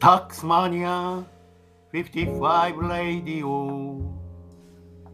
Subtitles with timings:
[0.00, 1.24] タックスマニア
[1.92, 4.00] 55レディオ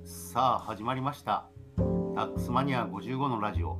[0.04, 1.48] さあ始まりました。
[1.76, 3.78] タックスマニア55のラジオ。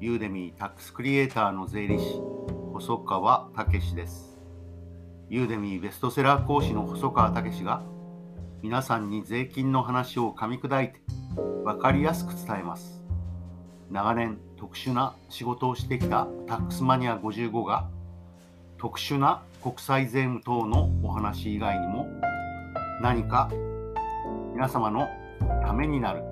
[0.00, 2.20] ユーデミータックスクリエイターの税理士
[2.74, 4.38] 細川武です。
[5.30, 7.82] ユーデミーベストセラー講師の細川武が
[8.60, 11.00] 皆さんに税金の話を噛み砕いて
[11.64, 13.02] 分かりやすく伝えます。
[13.90, 17.88] 長年特殊な仕事をしてきたタックスマニア55が
[18.76, 22.06] 特殊な国際税務等のお話以外にも
[23.02, 23.50] 何か
[24.54, 25.08] 皆様の
[25.64, 26.22] ためになる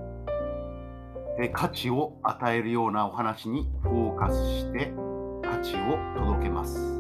[1.53, 4.93] 価値を与えるようなお話にフォーカスして
[5.43, 6.97] 価値を届けます。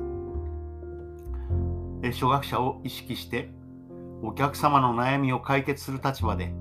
[2.13, 3.51] 初学者を意識して
[4.23, 6.53] お客様の悩みを解決する立場で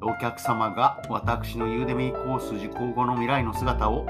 [0.00, 4.06] お客様が私のユーデミーコース受講後の未来の姿を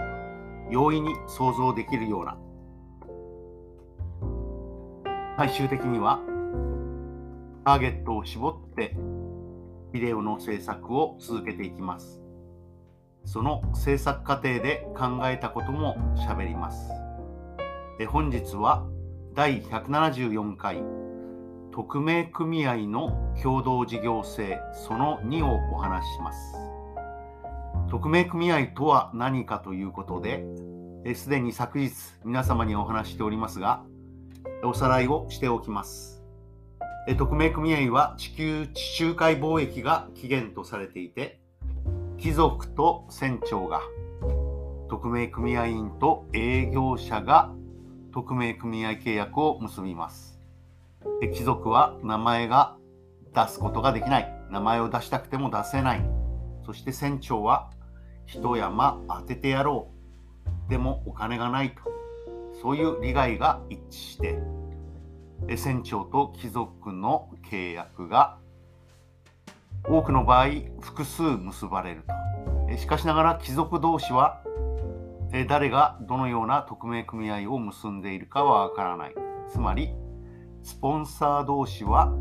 [0.70, 2.36] 容易に想像できるような
[5.36, 6.20] 最終的には
[7.64, 8.94] ターゲットを絞って
[9.92, 12.22] ビデオの制作を続けていきます。
[13.24, 16.90] その制作過程で考えたことも喋ります。
[17.98, 18.86] え本日は
[19.34, 20.82] 第174回
[21.72, 26.56] 匿名組合の共同事業性その2をお話しします。
[27.88, 30.44] 匿名組合とは何かということで、
[31.14, 31.92] すでに昨日
[32.24, 33.82] 皆様にお話しておりますが、
[34.64, 36.22] おさらいをしておきます。
[37.18, 41.40] 匿名組合は地球地中海貿易が起源とされていて、
[42.16, 43.80] 貴族と船長が、
[44.88, 47.52] 匿名組合員と営業者が
[48.12, 50.38] 匿名組合契約を結びます。
[51.32, 52.76] 貴族は名前が
[53.34, 54.32] 出すことができない。
[54.50, 56.04] 名前を出したくても出せない。
[56.64, 57.70] そして船長は
[58.26, 59.88] 一山当ててやろ
[60.68, 60.70] う。
[60.70, 61.91] でもお金がないと。
[62.62, 64.38] そういう利害が一致して
[65.56, 68.38] 船長と貴族の契約が
[69.84, 70.46] 多くの場合
[70.80, 72.76] 複数結ばれると。
[72.76, 74.42] しかしながら貴族同士は
[75.48, 79.14] 誰がどのような匿名組合を結んでいるかはわからない。
[79.50, 79.92] つまり
[80.62, 82.12] スポンサー同士は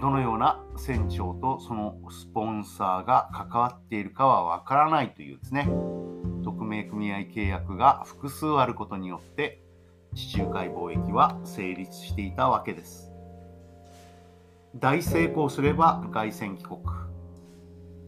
[0.00, 5.68] どのような船長とそのスポンサーが関わっているかはわからないというですね。
[6.42, 9.62] 匿名組契約が複数あることによって
[10.14, 13.10] 地中海貿易は成立していたわけです。
[14.74, 16.80] 大成功すれば凱旋帰国。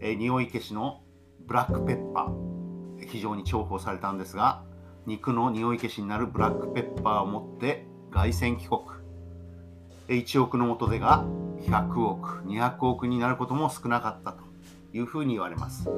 [0.01, 1.03] え匂い消しの
[1.47, 3.07] ブラックペッパー。
[3.07, 4.63] 非常に重宝されたんですが、
[5.07, 8.81] 肉の匂い消しになるブラックペッパーを持って凱旋帰国。
[10.09, 11.25] 1億の元手が
[11.63, 14.43] 100億、200億になることも少なかったと
[14.93, 15.89] いうふうに言われます。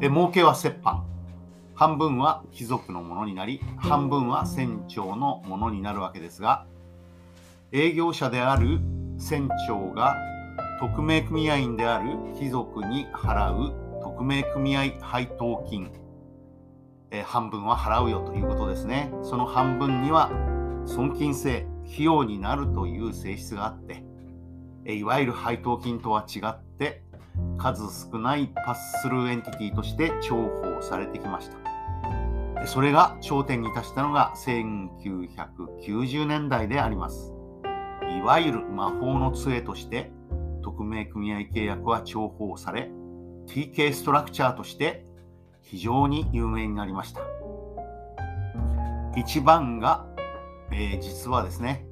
[0.00, 1.04] え儲けは折半。
[1.74, 6.66] 半分は貴族のものになり、半分は船長のものになるわけですが、
[7.72, 8.80] 営業者である
[9.18, 10.16] 船長が
[10.80, 15.90] 匿名組合員である貴族に払う匿名組合配当金、
[17.10, 19.12] え半分は払うよということですね。
[19.22, 20.30] その半分には
[20.86, 24.02] 損金制、費用になるという性質があって、
[24.84, 27.02] えいわゆる配当金とは違って
[27.58, 31.61] 数少ないパススルーエンティティとして重宝されてきました。
[32.66, 37.32] それが頂点に達したのが1990年代であります。
[38.18, 40.12] いわゆる魔法の杖として
[40.62, 42.90] 匿名組合契約は重宝され
[43.46, 45.04] TK ストラクチャーとして
[45.60, 47.20] 非常に有名になりました。
[49.16, 50.06] 一番が、
[50.70, 51.84] えー、実はですね、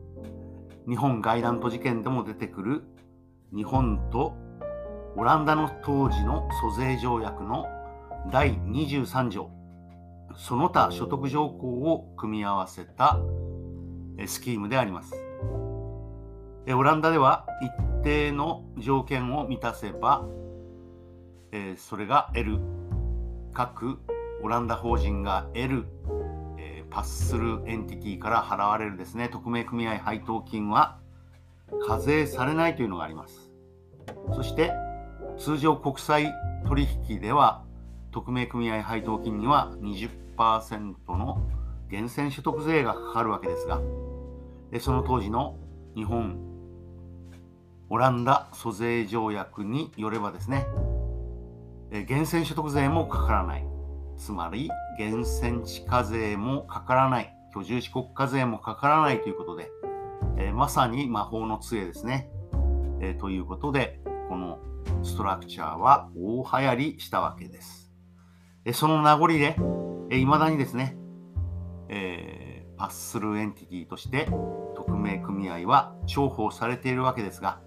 [0.89, 2.85] 日本外乱都事件でも出てくる
[3.55, 4.35] 日本と
[5.17, 7.67] オランダの当時の租税条約の
[8.31, 9.51] 第23条
[10.37, 13.19] その他所得条項を組み合わせた
[14.27, 15.15] スキームであります。
[16.69, 20.25] オランダでは一定の条件を満たせば、
[21.77, 22.59] それが得る
[23.53, 23.99] 各
[24.43, 25.84] オランダ法人が得る
[26.91, 30.99] パスするエンティティから払われるですね匿名組合配当金は
[31.87, 33.53] 課税されないというのがあります。
[34.34, 34.72] そして
[35.39, 36.34] 通常国際
[36.66, 37.63] 取引では
[38.10, 40.10] 匿名組合配当金には20%
[41.09, 41.42] の
[41.91, 43.81] 源泉所得税がかかるわけですが、
[44.81, 45.59] その当時の
[45.95, 46.39] 日本、
[47.89, 50.66] オランダ租税条約によればですね、
[51.91, 53.66] 源泉所得税もかからない。
[54.16, 57.34] つまり、源泉地価税もかからない。
[57.54, 59.71] 居住地国家税もかからないということで、
[60.39, 62.31] えまさに魔法の杖ですね。
[63.01, 64.59] えということで、この
[65.03, 67.91] ストラクチャーは大流行りしたわけです。
[68.72, 69.57] その名残で、
[70.18, 70.97] いまだにですね、
[71.89, 74.28] えー、発するエンティティとして
[74.77, 77.60] 匿名組合は重宝されているわけですが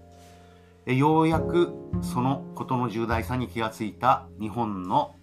[0.86, 5.14] えようやくそのことの重大さに気がついた日本の、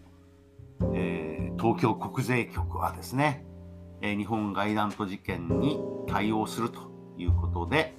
[0.93, 3.45] えー、東京国税局はですね、
[4.01, 6.79] えー、日本外団と事件に対応すると
[7.17, 7.93] いうことで、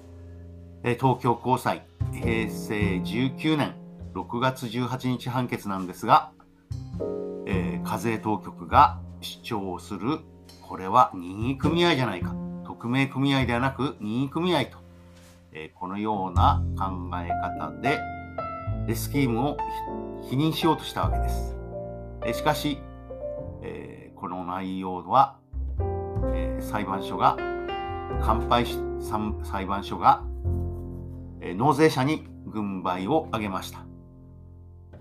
[0.83, 3.75] え、東京高裁平成19年
[4.13, 6.31] 6月18日判決なんですが、
[7.45, 10.19] えー、課税当局が主張する
[10.61, 12.35] これは任意組合じゃないか
[12.65, 14.83] 匿名組合ではなく任意組合と
[15.53, 17.99] えこのような考え方で
[18.95, 19.57] スキームを
[20.29, 21.55] 否認しようとしたわけです。
[22.25, 22.79] えしかし、
[23.61, 25.37] えこの内容は、
[26.33, 27.37] え裁判所が
[28.21, 28.77] 乾杯し
[29.43, 30.23] 裁判所が、
[31.39, 33.85] え納税者に軍配を上げました。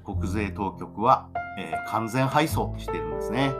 [0.04, 1.28] 国税当局は、
[1.58, 3.52] え完全敗訴しているんですね。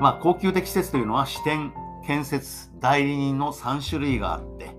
[0.00, 1.72] まあ、高級的施設というのは支店、
[2.06, 4.76] 建設、代理人の3種類があって、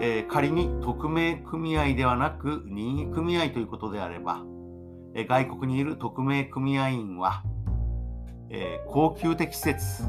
[0.00, 4.42] えー、仮に匿名組合ではなく任意組合ということであれば、
[5.14, 7.42] えー、外国にいる匿名組合員は、
[8.50, 10.04] えー、高級的施設、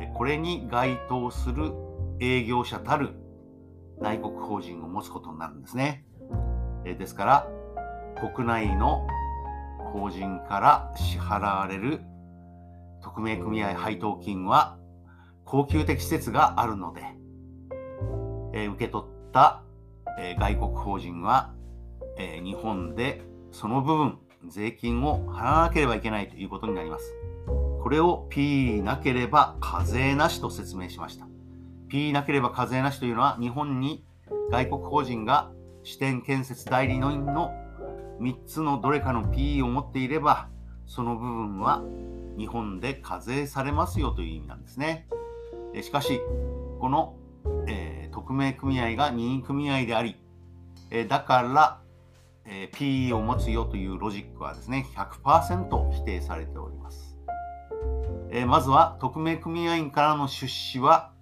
[0.00, 1.72] えこれに該当する
[2.20, 3.14] 営業者たる
[4.00, 6.04] 内国法人を持つことになるんですね。
[6.84, 7.48] えですから、
[8.34, 9.06] 国内の
[9.92, 12.00] 法人から支払われる
[13.02, 14.78] 匿名組合配当金は
[15.44, 17.02] 高級的施設があるので、
[18.52, 19.62] え受け取った、
[20.18, 21.52] え外国法人は、
[22.18, 24.18] え日本でその部分、
[24.48, 27.14] 税金を払わなければいけないということになります。
[27.82, 31.26] これを P なければ課税なしと説明しました。
[31.88, 34.04] P なければ課税なしというのは日本に
[34.50, 35.50] 外国法人が
[35.82, 37.52] 支店建設代理人の
[38.20, 40.48] 3つのどれかの P を持っていれば
[40.86, 41.82] その部分は
[42.40, 45.06] 日本で課税されますよという意味なんですね。
[45.82, 46.20] しかし、
[46.80, 47.14] この、
[47.68, 50.16] えー匿名組合が任意組合であり、
[50.90, 51.80] えだから、
[52.44, 57.16] え PE を持つよというロジックはですね、100%否定されております。
[58.30, 61.12] えまずは、匿名組合員からの出資は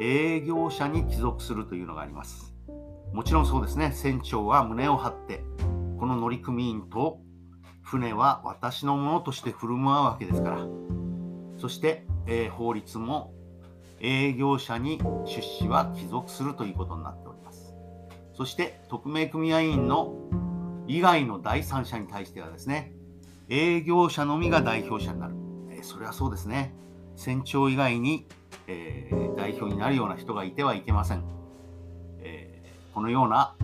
[0.00, 2.54] 営業者に帰属するというのがあります。
[3.12, 5.44] もちろんそうですね、船長は胸を張って、
[5.98, 7.20] この乗組員と
[7.84, 10.66] 船は私のものとして振る舞うわけですから、
[11.58, 13.32] そして、えー、法律も
[14.00, 17.74] 営業者に出資は帰属するということになっております。
[18.32, 20.14] そして匿名組合員の
[20.88, 22.92] 以外の第三者に対してはですね、
[23.50, 25.34] 営業者のみが代表者になる。
[25.70, 26.74] えー、それはそうですね。
[27.16, 28.26] 船長以外に、
[28.66, 31.24] えー、代表になるような人がいてはいけません。
[32.20, 33.54] えー、このような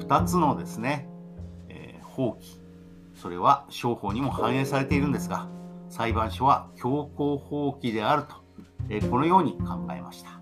[0.00, 1.08] 2つのですね、
[1.68, 2.61] え放棄、
[3.22, 5.48] それは商法にも反映されているんですが、
[5.88, 8.42] 裁判所は強行放棄であると
[8.88, 10.40] えこのように考えました。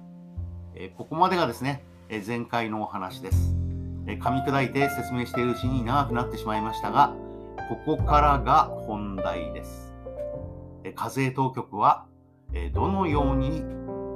[0.75, 3.55] えここまでがですね、え前回のお話です。
[4.07, 7.15] え噛み砕いて説明しているうちに長くなってしまいましたが、
[7.69, 9.95] ここからが本題です。
[10.83, 12.07] え課税当局は、
[12.55, 13.61] えどのように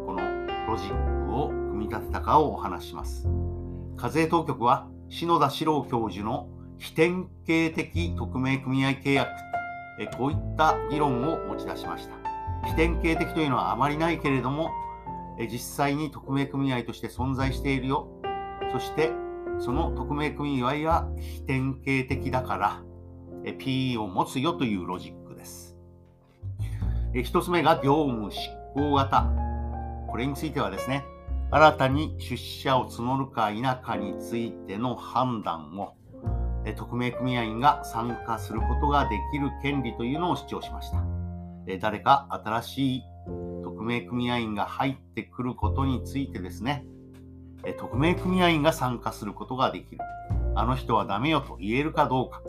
[0.06, 0.22] この
[0.66, 3.28] ロジックを組み立てたかをお話します。
[3.98, 6.48] 課税当局は篠田史郎教授の
[6.78, 9.30] 非典型的匿名組合契約、
[9.98, 12.14] えこういった議論を持ち出しました。
[12.68, 14.70] 非典型的というのはあまりないけれども
[15.38, 18.08] え、実際に匿名組合として存在しているよ。
[18.72, 19.10] そして、
[19.58, 22.82] その匿名組合は非典型的だから、
[23.44, 25.76] PE を持つよというロジックです。
[27.14, 28.38] 一つ目が業務執
[28.74, 29.28] 行型。
[30.08, 31.04] これについてはですね、
[31.50, 35.94] 新たに出資者を募るか否かについての判断を、
[36.72, 41.04] 匿名組合員が参加することができる権利というのを主張しました。
[41.78, 43.02] 誰か新しい
[43.62, 46.84] 匿名組合員が入ってくることについてですね、
[47.64, 49.98] え匿名組合員が参加することができる。
[50.54, 52.42] あの人はダメよと言えるかどうか。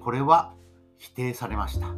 [0.00, 0.54] これは
[0.98, 1.88] 否定されました。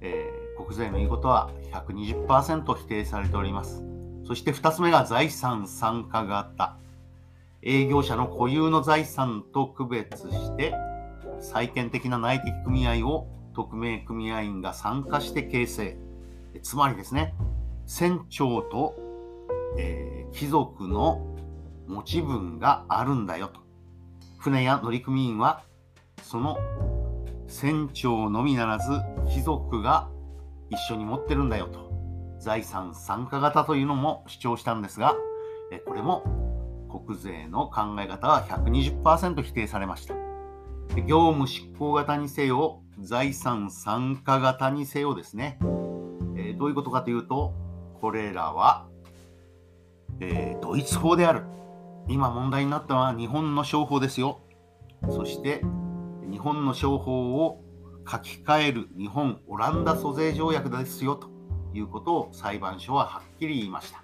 [0.00, 3.84] え、国税の言うことは120%否定されております。
[4.24, 6.76] そして2つ目が財産参加型。
[7.68, 10.72] 営業者の固有の財産と区別して、
[11.40, 15.96] 債権的な内的組合を匿名組合員が参加して形成。
[16.62, 17.34] つまりですね、
[17.84, 18.94] 船長と、
[19.78, 21.26] えー、貴族の
[21.88, 23.60] 持ち分があるんだよと。
[24.38, 25.64] 船や乗組員は、
[26.22, 26.58] その
[27.48, 28.92] 船長のみならず
[29.28, 30.08] 貴族が
[30.70, 31.90] 一緒に持ってるんだよと。
[32.38, 35.16] 財産参加型というのも主張したんですが、
[35.72, 36.45] えこれも
[36.98, 40.14] 国税の考え方は120%否定されました。
[41.06, 47.54] 業務執行型にせよ、財産参加型にせよですね、ー、どういうことかというと、
[48.00, 48.86] これらは、
[50.20, 51.44] えー、ドイツ法である。
[52.08, 54.40] 今問題になったのは日本の商法ですよ。
[55.10, 55.62] そして
[56.30, 57.62] 日本の商法を
[58.08, 61.28] 書き換える日本オランダ租税条約ですよと
[61.74, 64.02] いうことを裁判所ははっきり言いました。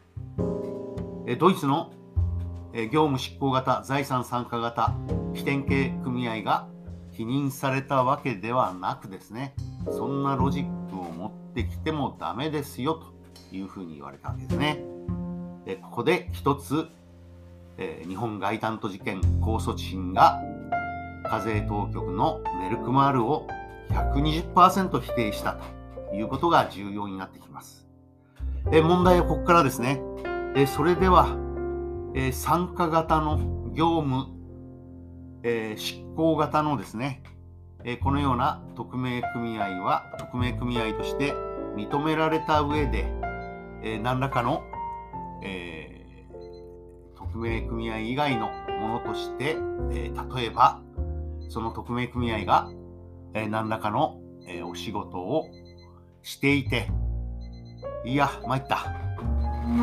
[1.39, 1.93] ドイツの
[2.75, 4.95] 業務執行型財産参加型
[5.35, 6.67] 起点系組合が
[7.13, 9.55] 否認されたわけではなくですね
[9.91, 14.83] そんなロジックを持ってきてもダメですよというふうに言われたわけですね。
[15.67, 16.89] でここで一つ、
[17.79, 20.41] えー、日本外担当事件控訴審が
[21.29, 23.47] 課税当局のメルクマールを
[23.91, 25.57] 120%否定した
[26.11, 27.87] ということが重要になってきます。
[28.71, 30.01] え問題はここからですね。
[30.55, 31.37] えそれでは、
[32.15, 34.27] え参加型の業務、
[35.43, 37.23] え執行型のですね、
[37.85, 41.33] えこのような匿名組合は匿名組合として
[41.75, 43.07] 認められた上で、
[43.83, 44.63] え何らかの、
[45.43, 48.51] えー、匿名組合以外の
[48.81, 49.57] ものとして、
[49.91, 50.83] え例えば
[51.49, 52.71] その匿名組合が、
[53.35, 55.47] え何らかの、えお仕事を
[56.23, 56.89] していて
[58.05, 58.95] いや参った。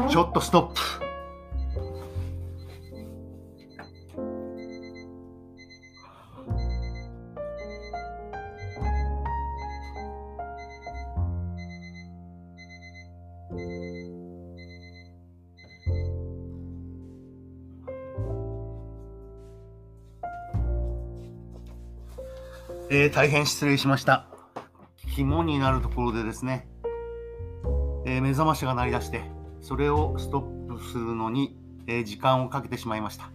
[0.10, 1.09] ちょっとストップ。
[22.92, 24.26] えー、大変失礼しました。
[25.14, 26.68] 肝になるところでですね、
[28.08, 29.22] えー、目覚ましが鳴り出して、
[29.62, 31.56] それをストップするのに、
[31.86, 33.30] えー、時間をかけてしまいました。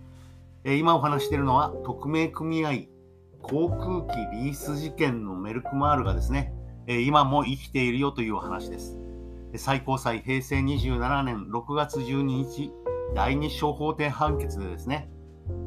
[0.64, 2.88] え今お話しているのは、匿名組合
[3.42, 6.52] 航空機リース事件のメルクマールがですね、
[6.88, 8.99] え今も生きているよというお話です。
[9.56, 12.73] 最高裁平成27年6月12日、
[13.14, 15.08] 第2小法廷判決でですね、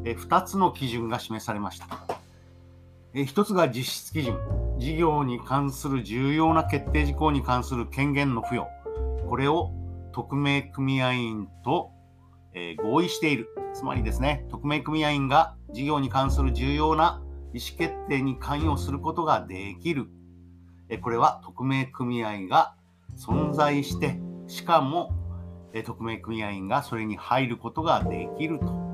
[0.04, 1.88] 2つの基準が示されました。
[3.14, 4.38] え一つが実質基準、
[4.78, 8.68] 事業に関する重要な決定事項に関する権限の付与、
[9.28, 9.72] これを
[10.12, 11.92] 匿名組合員と、
[12.54, 13.50] えー、合意している。
[13.74, 17.22] つまりですね、匿名組合員が事業に関する重要な
[17.54, 20.08] 意思決定に関与することができる。
[20.90, 22.76] えこれは匿名組合が
[23.18, 25.12] 存在して、しかも、
[25.74, 28.87] え匿名組合員がそれに入ることができると。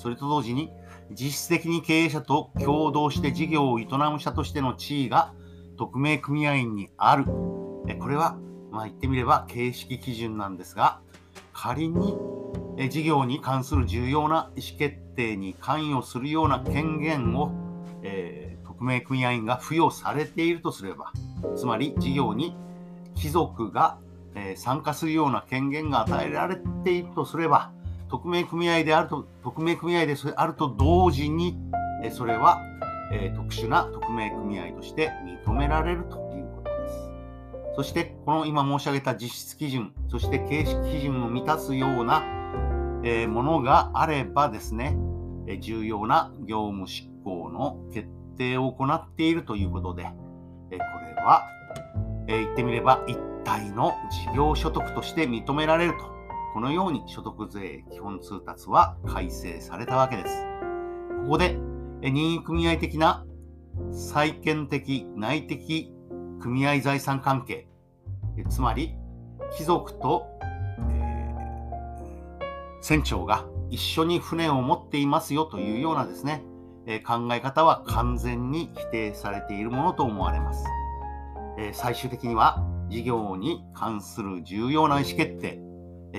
[0.00, 0.72] それと同時に、
[1.10, 5.34] 実質的に経営者と共同して事業を営む者としての地位が
[5.76, 7.24] 匿名組合員にある。
[7.26, 8.38] これは、
[8.70, 11.00] まあ、言ってみれば形式基準なんですが、
[11.52, 12.16] 仮に
[12.88, 17.52] 事業に関する重要な意思決定に関与するような権限を、
[18.02, 21.12] えー、匿名組合員が付与されているとすれば、
[21.56, 22.56] つまり事業に
[23.14, 23.98] 貴族が、
[24.34, 27.72] えー、参加するような権限が与えられているとすれば、
[28.10, 31.56] 匿名組合であると、匿名組合であると同時に、
[32.02, 32.60] えそれは、
[33.12, 35.10] え特殊な匿名組合として
[35.46, 37.10] 認められるということです。
[37.76, 42.24] そして、この今申し上げた実質基準、そして形式基準を満たすような、
[43.04, 44.96] えものがあればですね、
[45.46, 50.02] え重要な業務執行の決定を行っているということで、
[50.72, 50.84] えこ
[51.16, 51.46] れは、
[52.26, 56.19] え言ってみれば一体の事業所得として認められると
[56.52, 60.44] このように所得税基本通達は改正されたわけです。
[61.24, 61.56] ここで
[62.02, 63.24] 任意組合的な
[63.92, 65.92] 債権的内的
[66.40, 67.68] 組合財産関係、
[68.48, 68.96] つまり
[69.56, 70.26] 貴族と、
[70.90, 76.42] えー、船長が一緒に船を持っていますよというようなですね、
[76.86, 80.64] え、考え方は完全に否定されているものと思われます。
[81.58, 85.60] え、最終的には事業に関する重要な意思決定、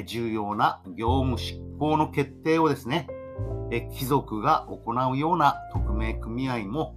[0.06, 3.08] 重要な業務執行の決定をですね、
[3.98, 6.96] 貴族が行うような匿名組合も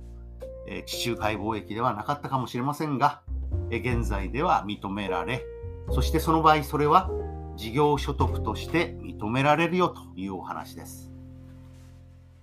[0.87, 3.23] 地中海貿易ではなかったかもしれませんが、
[3.71, 5.45] 現在では認められ、
[5.91, 7.11] そしてその場合それは
[7.57, 11.13] 事業所得として認められるよというお話です。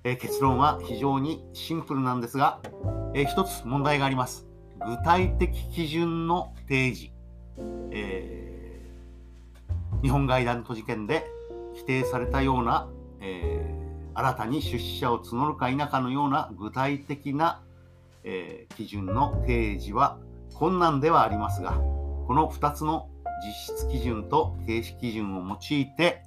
[0.03, 2.61] 結論は非常にシンプルなんですが、
[3.13, 4.47] 一つ問題があります。
[4.79, 7.13] 具体的基準の提示。
[7.91, 8.50] えー
[10.01, 11.25] 日本外団都事件で
[11.75, 12.89] 否定されたような、
[13.21, 17.61] えー、新たに出資者を募るか否かのような具体的な、
[18.23, 20.17] えー、基準の提示は
[20.53, 21.71] 困難ではありますが、
[22.27, 23.09] この2つの
[23.45, 26.23] 実質基準と形式基準を用いて、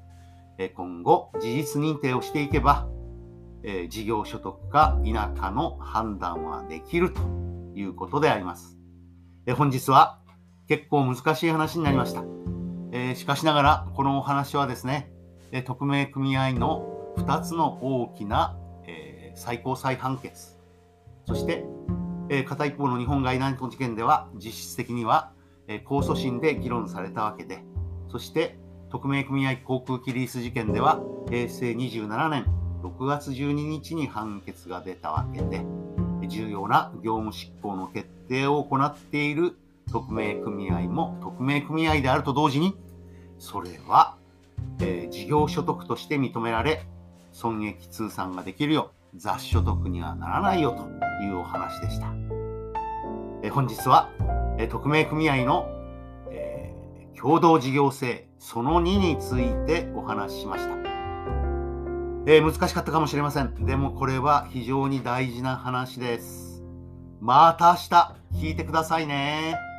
[0.59, 2.89] え今後事実認定をしていけば、
[3.63, 7.21] え事業所得か否かの判断はできると
[7.75, 8.77] いうことであります。
[9.47, 10.19] え本日は
[10.69, 12.44] 結構難しい話になりました。
[12.97, 15.11] え、しかしながら、このお話はですね、
[15.51, 20.57] え匿名組合の2つの大きな、え、最高裁判決、
[21.27, 21.65] そして、
[22.29, 25.33] えー、片一方の日本外南事件では、実質的には、
[25.67, 27.65] え控訴審で議論されたわけで、
[28.13, 28.61] そして、
[28.91, 32.47] 匿名組合航空機リース事件では、平成27年
[32.85, 35.65] 6月12日に判決が出たわけで、
[36.29, 39.57] 重要な業務執行の決定を行っている
[39.93, 42.77] 匿名組合も匿名組合であると同時に、
[43.39, 44.17] それは、
[44.81, 46.87] えー、事業所得として認められ、
[47.33, 52.13] 損益通算ができるよう雑所得にはならないよというお話でした。
[53.43, 54.11] えー、本日は、
[54.59, 55.69] えー、匿名組合の、
[56.31, 60.75] えー、共同事業性その2についてお話ししました。
[62.27, 63.55] え、難しかったかもしれません。
[63.67, 66.63] でもこれは非常に大事な話です。
[67.21, 69.74] また明日聞いてくださいね。